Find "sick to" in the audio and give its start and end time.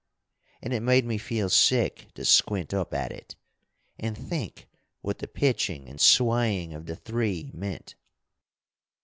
1.47-2.25